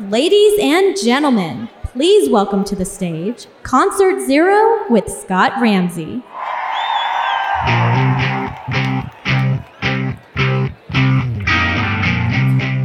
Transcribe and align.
Ladies 0.00 0.58
and 0.58 0.96
gentlemen, 0.96 1.68
please 1.84 2.30
welcome 2.30 2.64
to 2.64 2.74
the 2.74 2.84
stage 2.84 3.46
Concert 3.62 4.26
Zero 4.26 4.90
with 4.90 5.06
Scott 5.06 5.52
Ramsey. 5.60 6.22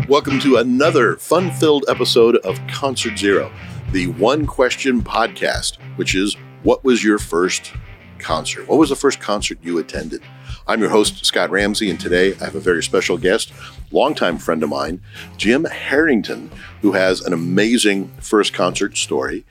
Welcome 0.09 0.39
to 0.41 0.57
another 0.57 1.15
fun 1.15 1.49
filled 1.51 1.85
episode 1.87 2.35
of 2.37 2.59
Concert 2.67 3.17
Zero, 3.17 3.53
the 3.93 4.07
one 4.07 4.45
question 4.45 5.01
podcast, 5.01 5.77
which 5.95 6.13
is 6.13 6.35
what 6.63 6.83
was 6.83 7.05
your 7.05 7.19
first 7.19 7.71
concert? 8.19 8.67
What 8.67 8.77
was 8.79 8.89
the 8.89 8.95
first 8.95 9.19
concert 9.19 9.57
you 9.61 9.77
attended? 9.77 10.21
I'm 10.67 10.81
your 10.81 10.89
host, 10.89 11.25
Scott 11.25 11.49
Ramsey, 11.49 11.89
and 11.89 11.99
today 11.99 12.33
I 12.41 12.45
have 12.45 12.55
a 12.55 12.59
very 12.59 12.83
special 12.83 13.17
guest, 13.17 13.53
longtime 13.91 14.37
friend 14.37 14.61
of 14.63 14.69
mine, 14.69 15.01
Jim 15.37 15.65
Harrington, 15.65 16.51
who 16.81 16.91
has 16.91 17.21
an 17.21 17.33
amazing 17.33 18.09
first 18.19 18.53
concert 18.53 18.97
story. 18.97 19.45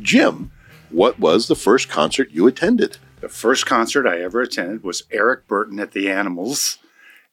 Jim, 0.00 0.50
what 0.90 1.18
was 1.18 1.48
the 1.48 1.56
first 1.56 1.88
concert 1.88 2.30
you 2.30 2.46
attended? 2.46 2.98
The 3.20 3.28
first 3.28 3.66
concert 3.66 4.06
I 4.06 4.20
ever 4.20 4.40
attended 4.40 4.82
was 4.82 5.04
Eric 5.10 5.46
Burdon 5.46 5.80
at 5.80 5.92
the 5.92 6.10
Animals 6.10 6.78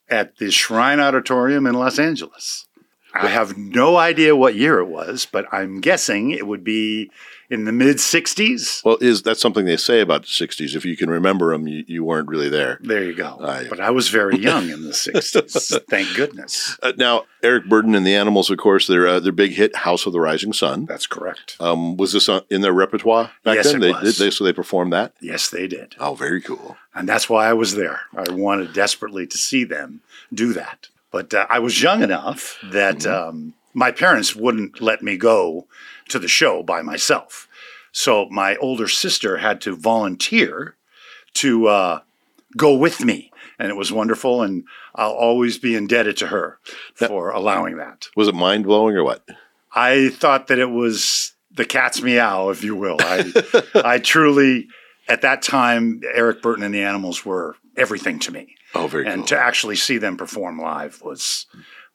at 0.10 0.38
the 0.38 0.52
Shrine 0.52 1.00
Auditorium 1.00 1.66
in 1.66 1.76
Los 1.76 2.00
Angeles. 2.00 2.68
I 3.14 3.28
have 3.28 3.58
no 3.58 3.98
idea 3.98 4.36
what 4.36 4.56
year 4.56 4.80
it 4.80 4.88
was, 4.88 5.28
but 5.32 5.46
I'm 5.52 5.82
guessing 5.82 6.32
it 6.32 6.46
would 6.48 6.64
be 6.64 7.10
in 7.50 7.66
the 7.66 7.72
mid 7.72 7.98
60s. 7.98 8.84
Well, 8.86 8.98
is 9.02 9.24
that 9.24 9.38
something 9.38 9.66
they 9.66 9.78
say 9.78 10.02
about 10.02 10.22
the 10.22 10.28
60s? 10.28 10.76
If 10.76 10.86
you 10.86 10.96
can 10.96 11.10
remember 11.10 11.52
them, 11.52 11.68
you, 11.68 11.84
you 11.88 12.04
weren't 12.04 12.28
really 12.28 12.50
there. 12.50 12.80
There 12.82 13.04
you 13.04 13.16
go. 13.16 13.38
But 13.40 13.80
I 13.80 13.90
was 13.90 14.10
very 14.10 14.38
young 14.40 14.70
in 14.70 14.84
the 14.84 14.92
60s. 14.92 15.82
Thank 15.90 16.16
goodness. 16.16 16.78
Uh, 16.84 16.94
now, 16.98 17.24
Eric 17.42 17.66
Burdon 17.66 17.96
and 17.96 18.06
the 18.06 18.16
Animals, 18.16 18.50
of 18.50 18.58
course, 18.58 18.86
their 18.88 19.08
uh, 19.08 19.20
their 19.20 19.32
big 19.32 19.52
hit, 19.52 19.76
"House 19.76 20.06
of 20.06 20.14
the 20.14 20.20
Rising 20.20 20.54
Sun." 20.54 20.86
That's 20.86 21.08
correct. 21.08 21.56
Um, 21.60 21.98
was 21.98 22.14
this 22.14 22.30
on, 22.30 22.42
in 22.50 22.62
their 22.62 22.74
repertoire 22.74 23.32
back 23.44 23.56
Yes, 23.56 23.68
then? 23.68 23.78
it 23.78 23.80
they, 23.80 23.92
was. 23.92 24.18
Did 24.18 24.26
they, 24.26 24.30
so 24.32 24.44
they 24.44 24.54
performed 24.54 24.94
that. 24.94 25.14
Yes, 25.22 25.50
they 25.50 25.68
did. 25.68 25.96
Oh, 26.00 26.14
very 26.16 26.42
cool. 26.42 26.78
And 26.94 27.08
that's 27.08 27.30
why 27.30 27.48
I 27.48 27.54
was 27.54 27.76
there. 27.76 28.02
I 28.16 28.32
wanted 28.32 28.74
desperately 28.74 29.26
to 29.28 29.38
see 29.38 29.64
them 29.64 30.02
do 30.34 30.54
that. 30.54 30.90
But 31.12 31.34
uh, 31.34 31.48
I 31.50 31.60
was 31.60 31.82
young 31.82 32.04
enough 32.04 32.58
that 32.64 33.06
um, 33.06 33.54
my 33.74 33.92
parents 33.92 34.36
wouldn't 34.36 34.82
let 34.82 35.02
me 35.02 35.18
go 35.18 35.68
to 36.10 36.20
the 36.20 36.28
show 36.28 36.64
by 36.64 36.82
myself. 36.82 37.48
So 37.92 38.28
my 38.30 38.56
older 38.58 38.88
sister 38.88 39.38
had 39.38 39.62
to 39.62 39.76
volunteer 39.76 40.76
to 41.36 41.68
uh, 41.68 42.00
go 42.56 42.76
with 42.76 43.04
me. 43.04 43.32
And 43.58 43.70
it 43.70 43.76
was 43.76 43.92
wonderful. 43.92 44.42
And 44.42 44.64
I'll 44.96 45.12
always 45.12 45.58
be 45.58 45.76
indebted 45.76 46.18
to 46.18 46.28
her 46.28 46.60
for 46.94 47.32
allowing 47.32 47.78
that. 47.78 48.08
Was 48.16 48.28
it 48.28 48.36
mind 48.36 48.66
blowing 48.66 48.96
or 48.96 49.04
what? 49.04 49.28
I 49.74 50.10
thought 50.10 50.48
that 50.48 50.60
it 50.60 50.70
was 50.70 51.34
the 51.52 51.66
cat's 51.66 52.02
meow, 52.02 52.50
if 52.50 52.64
you 52.64 52.76
will. 52.76 52.98
I, 53.00 53.62
I 53.76 54.00
truly, 54.00 54.68
at 55.08 55.22
that 55.22 55.42
time, 55.42 56.02
Eric 56.14 56.42
Burdon 56.42 56.64
and 56.64 56.74
the 56.74 56.84
Animals 56.84 57.26
were 57.26 57.56
everything 57.80 58.20
to 58.20 58.32
me. 58.32 58.56
Oh, 58.76 58.88
very 58.88 59.06
And 59.08 59.22
cool. 59.22 59.28
to 59.28 59.38
actually 59.40 59.76
see 59.76 59.98
them 59.98 60.18
perform 60.18 60.60
live 60.60 61.02
was 61.02 61.46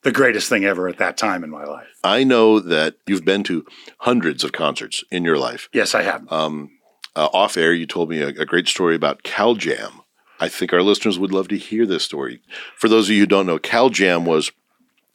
the 0.02 0.12
greatest 0.12 0.48
thing 0.48 0.64
ever 0.64 0.88
at 0.88 0.98
that 0.98 1.16
time 1.16 1.44
in 1.44 1.50
my 1.50 1.64
life. 1.64 1.86
I 2.02 2.24
know 2.24 2.58
that 2.60 2.96
you've 3.06 3.24
been 3.24 3.42
to 3.44 3.64
hundreds 3.98 4.44
of 4.44 4.52
concerts 4.52 5.04
in 5.10 5.24
your 5.24 5.38
life. 5.38 5.68
Yes, 5.72 5.94
I 5.94 6.02
have. 6.02 6.30
Um, 6.32 6.70
uh, 7.16 7.28
off 7.32 7.56
air, 7.56 7.72
you 7.72 7.86
told 7.86 8.10
me 8.10 8.20
a, 8.20 8.28
a 8.28 8.44
great 8.46 8.66
story 8.68 8.94
about 8.96 9.22
Cal 9.22 9.54
Jam. 9.54 10.00
I 10.40 10.48
think 10.48 10.72
our 10.72 10.82
listeners 10.82 11.18
would 11.18 11.32
love 11.32 11.48
to 11.48 11.56
hear 11.56 11.86
this 11.86 12.02
story. 12.04 12.40
For 12.76 12.88
those 12.88 13.08
of 13.08 13.14
you 13.14 13.20
who 13.20 13.26
don't 13.26 13.46
know, 13.46 13.58
Cal 13.58 13.88
Jam 13.88 14.24
was 14.24 14.50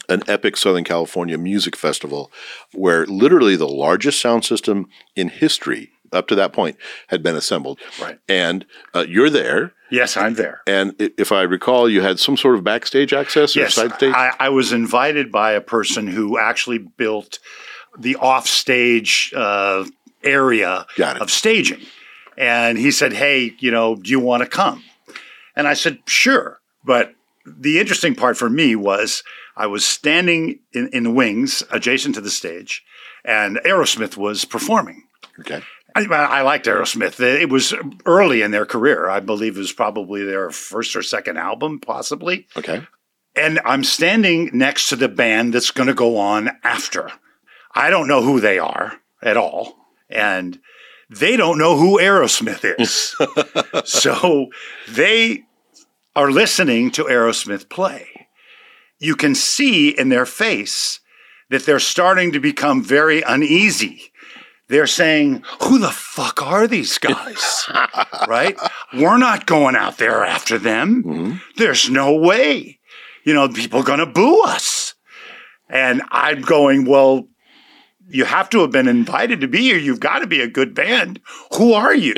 an 0.07 0.23
epic 0.27 0.57
Southern 0.57 0.83
California 0.85 1.37
music 1.37 1.75
festival 1.75 2.31
where 2.73 3.05
literally 3.05 3.55
the 3.55 3.67
largest 3.67 4.19
sound 4.19 4.43
system 4.43 4.87
in 5.15 5.29
history 5.29 5.91
up 6.11 6.27
to 6.27 6.35
that 6.35 6.53
point 6.53 6.77
had 7.07 7.21
been 7.23 7.35
assembled. 7.35 7.79
Right. 8.01 8.19
And 8.27 8.65
uh, 8.93 9.05
you're 9.07 9.29
there. 9.29 9.73
yes, 9.91 10.15
I'm 10.17 10.35
there. 10.35 10.61
And 10.67 10.93
if 10.99 11.31
I 11.31 11.41
recall, 11.43 11.89
you 11.89 12.01
had 12.01 12.19
some 12.19 12.37
sort 12.37 12.55
of 12.55 12.63
backstage 12.63 13.13
access 13.13 13.55
or 13.55 13.61
Yes, 13.61 13.75
side 13.75 13.93
stage. 13.93 14.13
I, 14.13 14.33
I 14.39 14.49
was 14.49 14.71
invited 14.71 15.31
by 15.31 15.51
a 15.53 15.61
person 15.61 16.07
who 16.07 16.37
actually 16.37 16.77
built 16.79 17.39
the 17.97 18.15
offstage 18.17 19.33
uh, 19.35 19.85
area 20.23 20.85
of 21.21 21.31
staging. 21.31 21.81
And 22.37 22.77
he 22.77 22.91
said, 22.91 23.13
Hey, 23.13 23.55
you 23.59 23.71
know, 23.71 23.95
do 23.95 24.09
you 24.09 24.19
want 24.19 24.43
to 24.43 24.49
come? 24.49 24.83
And 25.55 25.67
I 25.67 25.73
said, 25.73 25.99
Sure. 26.05 26.59
But 26.85 27.13
the 27.45 27.79
interesting 27.79 28.15
part 28.15 28.37
for 28.37 28.49
me 28.49 28.75
was 28.75 29.23
I 29.57 29.65
was 29.67 29.85
standing 29.85 30.59
in, 30.71 30.87
in 30.93 31.03
the 31.03 31.11
wings 31.11 31.63
adjacent 31.71 32.15
to 32.15 32.21
the 32.21 32.29
stage, 32.29 32.83
and 33.25 33.57
Aerosmith 33.65 34.15
was 34.15 34.45
performing. 34.45 35.03
okay. 35.39 35.61
I, 35.95 36.03
I 36.05 36.41
liked 36.41 36.65
Aerosmith. 36.65 37.19
It 37.19 37.49
was 37.49 37.73
early 38.05 38.41
in 38.41 38.51
their 38.51 38.65
career. 38.65 39.09
I 39.09 39.19
believe 39.19 39.55
it 39.55 39.59
was 39.59 39.71
probably 39.71 40.23
their 40.23 40.51
first 40.51 40.95
or 40.95 41.01
second 41.01 41.37
album, 41.37 41.79
possibly. 41.79 42.47
Okay. 42.55 42.81
And 43.35 43.59
I'm 43.65 43.83
standing 43.83 44.49
next 44.53 44.89
to 44.89 44.95
the 44.95 45.09
band 45.09 45.53
that's 45.53 45.71
going 45.71 45.87
to 45.87 45.93
go 45.93 46.17
on 46.17 46.51
after. 46.63 47.11
I 47.73 47.89
don't 47.89 48.07
know 48.07 48.21
who 48.21 48.39
they 48.39 48.59
are 48.59 48.93
at 49.21 49.37
all. 49.37 49.75
And 50.09 50.59
they 51.09 51.37
don't 51.37 51.57
know 51.57 51.77
who 51.77 51.99
Aerosmith 51.99 52.75
is. 52.79 53.15
so 53.89 54.47
they 54.87 55.45
are 56.15 56.31
listening 56.31 56.91
to 56.91 57.05
Aerosmith 57.05 57.69
play. 57.69 58.27
You 58.99 59.15
can 59.15 59.35
see 59.35 59.89
in 59.89 60.09
their 60.09 60.25
face 60.25 60.99
that 61.49 61.65
they're 61.65 61.79
starting 61.79 62.31
to 62.33 62.39
become 62.39 62.83
very 62.83 63.21
uneasy. 63.21 64.11
They're 64.69 64.87
saying, 64.87 65.43
Who 65.63 65.79
the 65.79 65.89
fuck 65.89 66.41
are 66.41 66.67
these 66.67 66.97
guys? 66.99 67.67
right? 68.27 68.57
We're 68.93 69.17
not 69.17 69.45
going 69.47 69.75
out 69.75 69.97
there 69.97 70.23
after 70.23 70.57
them. 70.57 71.03
Mm-hmm. 71.03 71.37
There's 71.57 71.89
no 71.89 72.15
way. 72.15 72.79
You 73.25 73.33
know, 73.33 73.49
people 73.49 73.83
going 73.83 73.99
to 73.99 74.05
boo 74.05 74.43
us. 74.43 74.93
And 75.69 76.01
I'm 76.11 76.41
going, 76.41 76.85
Well, 76.85 77.27
you 78.07 78.25
have 78.25 78.49
to 78.51 78.61
have 78.61 78.71
been 78.71 78.87
invited 78.87 79.41
to 79.41 79.47
be 79.47 79.61
here. 79.61 79.77
You've 79.77 79.99
got 79.99 80.19
to 80.19 80.27
be 80.27 80.41
a 80.41 80.47
good 80.47 80.73
band. 80.73 81.19
Who 81.57 81.73
are 81.73 81.93
you? 81.93 82.13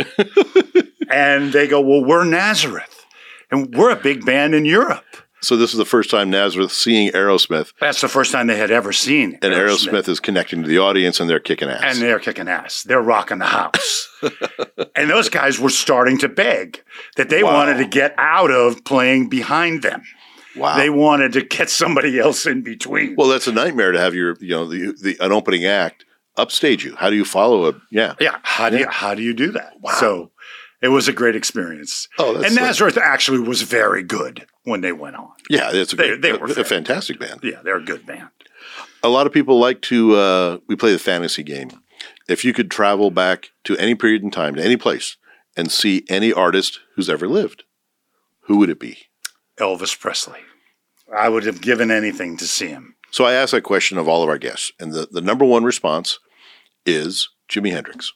and 1.09 1.53
they 1.53 1.68
go, 1.68 1.79
Well, 1.79 2.03
we're 2.03 2.25
Nazareth. 2.25 3.06
And 3.50 3.73
we're 3.75 3.91
a 3.91 4.01
big 4.01 4.25
band 4.25 4.56
in 4.56 4.66
Europe. 4.66 5.06
So 5.41 5.57
this 5.57 5.72
is 5.72 5.78
the 5.78 5.85
first 5.85 6.09
time 6.12 6.29
Nazareth 6.29 6.72
seeing 6.72 7.12
Aerosmith, 7.12 7.74
That's 7.79 8.02
the 8.02 8.07
first 8.07 8.31
time 8.31 8.46
they 8.47 8.57
had 8.57 8.69
ever 8.72 8.94
seen 8.94 9.40
and 9.41 9.53
Aerosmith 9.53 10.07
is 10.07 10.19
connecting 10.19 10.62
to 10.62 10.68
the 10.68 10.78
audience, 10.78 11.19
and 11.19 11.28
they're 11.29 11.40
kicking 11.40 11.68
ass. 11.69 11.81
and 11.84 11.97
they're 12.02 12.19
kicking 12.19 12.47
ass. 12.47 12.84
They're 12.84 13.02
rocking 13.02 13.40
the 13.40 13.46
house. 13.47 14.07
and 14.96 15.09
those 15.09 15.30
guys 15.30 15.59
were 15.59 15.69
starting 15.72 16.18
to 16.19 16.30
beg 16.30 16.84
that 17.18 17.30
they 17.30 17.41
Wow. 17.44 17.53
wanted 17.53 17.78
to 17.80 17.85
get 17.88 18.13
out 18.19 18.51
of 18.51 18.84
playing 18.85 19.30
behind 19.30 19.81
them. 19.81 20.03
wow. 20.56 20.78
They 20.78 20.90
wanted 20.91 21.34
to 21.34 21.41
get 21.44 21.69
somebody 21.72 22.19
else 22.19 22.46
in 22.46 22.62
between. 22.62 23.16
Well, 23.18 23.28
that's 23.28 23.47
a 23.47 23.51
nightmare 23.51 23.91
to 23.94 24.00
have 24.00 24.13
your, 24.13 24.35
you 24.40 24.50
know, 24.50 24.66
the, 24.68 24.94
the 25.01 25.18
an 25.25 25.31
opening 25.31 25.66
act 25.66 26.06
upstage 26.38 26.85
you. 26.85 26.96
How 26.96 27.09
do 27.09 27.16
you 27.16 27.25
follow 27.25 27.68
a? 27.68 27.74
Yeah. 27.90 28.13
yeah, 28.19 28.38
how 28.44 28.69
do 28.69 28.78
you 28.78 28.88
how 28.88 29.16
do 29.16 29.24
you 29.24 29.34
do 29.34 29.51
that? 29.53 29.74
So 29.97 30.31
it 30.81 30.90
was 30.90 31.08
a 31.08 31.14
great 31.14 31.36
experience. 31.36 32.08
Oh, 32.18 32.34
that's 32.34 32.47
and. 32.47 32.56
Nazareth 32.56 32.97
actually 32.97 33.40
was 33.40 33.62
very 33.62 34.03
good 34.03 34.46
when 34.64 34.81
they 34.81 34.92
went 34.92 35.16
on. 35.16 35.31
Yeah, 35.50 35.69
it's 35.74 35.94
a, 35.94 35.96
They- 35.96 36.08
great, 36.09 36.22
they 36.22 36.34
were 36.34 36.47
a, 36.47 36.64
fantastic 36.64 37.19
band. 37.19 37.40
Yeah, 37.44 37.62
they're 37.64 37.78
a 37.78 37.84
good 37.84 38.06
band. 38.06 38.30
A 39.03 39.09
lot 39.09 39.25
of 39.28 39.34
people 39.34 39.59
like 39.59 39.81
to. 39.84 40.16
Uh, 40.16 40.58
we 40.68 40.75
play 40.75 40.92
the 40.92 41.00
fantasy 41.00 41.44
game. 41.44 41.72
If 42.30 42.46
you 42.46 42.53
could 42.53 42.69
travel 42.72 43.12
back 43.12 43.50
to 43.66 43.75
any 43.78 43.96
period 43.96 44.24
in 44.24 44.31
time, 44.31 44.56
to 44.56 44.64
any 44.64 44.78
place, 44.78 45.18
and 45.58 45.72
see 45.72 46.06
any 46.09 46.31
artist 46.31 46.80
who's 46.96 47.09
ever 47.09 47.28
lived, 47.28 47.63
who 48.42 48.58
would 48.58 48.69
it 48.69 48.80
be? 48.80 48.98
Elvis 49.58 49.98
Presley. 50.00 50.40
I 51.16 51.30
would 51.30 51.44
have 51.44 51.62
given 51.62 51.92
anything 51.92 52.38
to 52.38 52.46
see 52.48 52.68
him. 52.68 52.95
So 53.12 53.25
I 53.25 53.33
asked 53.33 53.51
that 53.51 53.63
question 53.63 53.98
of 53.98 54.07
all 54.07 54.24
of 54.24 54.30
our 54.30 54.38
guests, 54.38 54.72
and 54.80 54.94
the, 54.94 55.07
the 55.12 55.19
number 55.19 55.44
one 55.44 55.63
response 55.66 56.19
is 56.86 57.28
Jimi 57.50 57.72
Hendrix. 57.72 58.13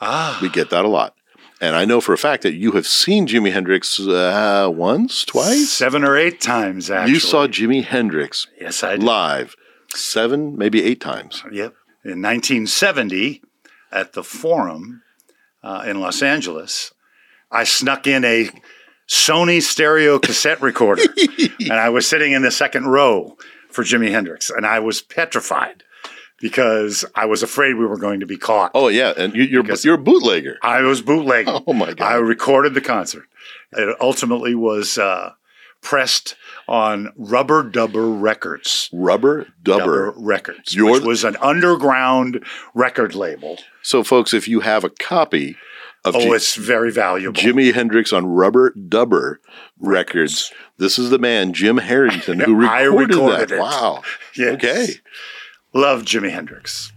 Ah, 0.00 0.38
We 0.42 0.48
get 0.48 0.70
that 0.70 0.84
a 0.84 0.88
lot. 0.88 1.14
And 1.62 1.76
I 1.76 1.84
know 1.84 2.00
for 2.00 2.12
a 2.12 2.18
fact 2.18 2.42
that 2.42 2.54
you 2.54 2.72
have 2.72 2.88
seen 2.88 3.28
Jimi 3.28 3.52
Hendrix 3.52 4.00
uh, 4.00 4.68
once, 4.74 5.24
twice. 5.24 5.70
seven 5.70 6.02
or 6.02 6.16
eight 6.16 6.40
times 6.40 6.90
actually. 6.90 7.12
You 7.14 7.20
saw 7.20 7.46
Jimi 7.46 7.84
Hendrix 7.84 8.48
yes, 8.60 8.82
I 8.82 8.96
did. 8.96 9.04
live 9.04 9.54
seven, 9.94 10.58
maybe 10.58 10.82
eight 10.82 11.00
times. 11.00 11.44
Yep. 11.52 11.74
In 12.04 12.20
1970, 12.20 13.42
at 13.92 14.12
the 14.12 14.24
Forum 14.24 15.02
uh, 15.62 15.84
in 15.86 16.00
Los 16.00 16.20
Angeles, 16.20 16.92
I 17.48 17.62
snuck 17.62 18.08
in 18.08 18.24
a 18.24 18.50
Sony 19.08 19.62
stereo 19.62 20.18
cassette 20.18 20.60
recorder, 20.62 21.04
and 21.60 21.74
I 21.74 21.90
was 21.90 22.08
sitting 22.08 22.32
in 22.32 22.42
the 22.42 22.50
second 22.50 22.86
row 22.86 23.36
for 23.70 23.84
Jimi 23.84 24.10
Hendrix, 24.10 24.50
and 24.50 24.66
I 24.66 24.80
was 24.80 25.00
petrified 25.00 25.84
because 26.42 27.04
I 27.14 27.24
was 27.24 27.42
afraid 27.42 27.74
we 27.76 27.86
were 27.86 27.96
going 27.96 28.20
to 28.20 28.26
be 28.26 28.36
caught. 28.36 28.72
Oh 28.74 28.88
yeah, 28.88 29.14
and 29.16 29.34
you, 29.34 29.44
you're 29.44 29.64
you're 29.82 29.94
a 29.94 29.98
bootlegger. 29.98 30.58
I 30.62 30.82
was 30.82 31.00
bootlegging. 31.00 31.62
Oh 31.66 31.72
my 31.72 31.94
god! 31.94 32.00
I 32.02 32.14
recorded 32.16 32.74
the 32.74 32.80
concert. 32.82 33.24
It 33.72 33.96
ultimately 34.00 34.54
was 34.54 34.98
uh, 34.98 35.32
pressed 35.80 36.34
on 36.68 37.12
Rubber 37.16 37.62
Dubber 37.64 38.20
Records. 38.20 38.90
Rubber 38.92 39.46
Dubber. 39.62 40.12
Dubber 40.12 40.14
Records, 40.16 40.74
Your- 40.74 40.92
which 40.92 41.02
was 41.04 41.24
an 41.24 41.36
underground 41.40 42.44
record 42.74 43.14
label. 43.14 43.58
So, 43.82 44.02
folks, 44.04 44.34
if 44.34 44.46
you 44.48 44.60
have 44.60 44.84
a 44.84 44.90
copy 44.90 45.56
of 46.04 46.14
Oh, 46.16 46.20
Ji- 46.20 46.28
it's 46.30 46.54
very 46.56 46.90
valuable. 46.92 47.40
Jimi 47.40 47.72
Hendrix 47.72 48.12
on 48.12 48.26
Rubber 48.26 48.72
Dubber 48.72 49.36
Records, 49.78 50.52
this 50.78 50.98
is 50.98 51.10
the 51.10 51.18
man, 51.18 51.52
Jim 51.52 51.78
Harrington, 51.78 52.40
who 52.44 52.66
I 52.66 52.82
recorded, 52.82 53.14
recorded 53.14 53.48
that. 53.50 53.54
it. 53.56 53.60
Wow. 53.60 54.02
Yes. 54.36 54.54
Okay. 54.54 54.86
Love 55.74 56.02
Jimi 56.02 56.30
Hendrix. 56.30 56.92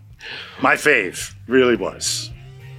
My 0.61 0.75
fave 0.75 1.33
really 1.47 1.75
was. 1.75 2.31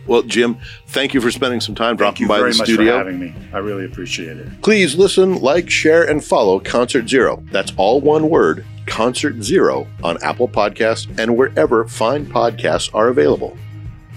Well, 0.07 0.23
Jim, 0.23 0.59
thank 0.89 1.15
you 1.15 1.21
for 1.21 1.31
spending 1.31 1.61
some 1.61 1.75
time 1.75 1.97
dropping 1.97 2.29
by 2.29 2.39
the 2.39 2.45
video. 2.45 2.53
Thank 2.53 2.53
dropping 2.53 2.53
you 2.53 2.53
by 2.53 2.53
very 2.53 2.53
the 2.53 2.59
much 2.59 2.69
studio. 2.69 2.93
for 2.93 2.99
having 2.99 3.19
me. 3.19 3.35
I 3.53 3.59
really 3.59 3.85
appreciate 3.85 4.37
it. 4.37 4.63
Please 4.63 4.95
listen, 4.95 5.37
like, 5.41 5.69
share, 5.69 6.09
and 6.09 6.25
follow 6.25 6.61
Concert 6.61 7.09
Zero. 7.09 7.43
That's 7.51 7.73
all 7.77 8.01
one 8.01 8.29
word, 8.29 8.65
Concert 8.87 9.43
Zero, 9.43 9.87
on 10.05 10.23
Apple 10.23 10.49
Podcasts 10.49 11.07
and 11.19 11.37
wherever 11.37 11.89
fine 11.89 12.27
podcasts 12.27 12.95
are 12.95 13.09
available. 13.09 13.57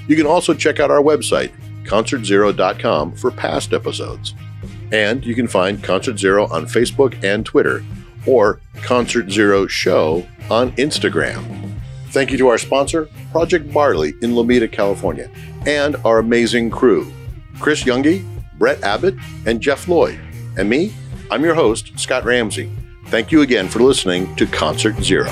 You 0.08 0.16
can 0.16 0.28
also 0.28 0.54
check 0.54 0.80
out 0.80 0.92
our 0.92 1.02
website, 1.02 1.52
concertzero.com, 1.86 3.14
for 3.14 3.31
past 3.31 3.74
episodes. 3.74 4.36
And 4.92 5.26
you 5.26 5.34
can 5.34 5.48
find 5.48 5.84
Concert 5.84 6.20
Zero 6.20 6.48
on 6.48 6.66
Facebook 6.66 7.24
and 7.24 7.46
Twitter, 7.46 7.84
or 8.28 8.60
Concert 8.81 9.31
Zero 9.31 9.66
Show 9.66 10.28
on 10.52 10.72
Instagram. 10.74 11.69
Thank 12.09 12.31
you 12.31 12.38
to 12.39 12.47
our 12.47 12.57
sponsor, 12.57 13.07
Project 13.31 13.71
Barley 13.71 14.13
in 14.21 14.31
Lomita, 14.31 14.71
California, 14.71 15.29
and 15.65 15.95
our 15.97 16.19
amazing 16.19 16.69
crew 16.69 17.11
Chris 17.59 17.83
Youngie, 17.83 18.25
Brett 18.57 18.81
Abbott, 18.83 19.15
and 19.45 19.61
Jeff 19.61 19.88
Lloyd. 19.88 20.19
And 20.57 20.69
me, 20.69 20.94
I'm 21.29 21.44
your 21.44 21.56
host, 21.56 21.97
Scott 22.00 22.25
Ramsey. 22.25 22.71
Thank 23.07 23.31
you 23.31 23.41
again 23.41 23.67
for 23.67 23.79
listening 23.79 24.35
to 24.38 24.45
Concert 24.47 25.01
Zero. 25.03 25.29